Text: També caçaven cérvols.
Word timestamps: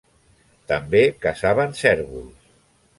També 0.71 1.03
caçaven 1.27 1.79
cérvols. 1.85 2.53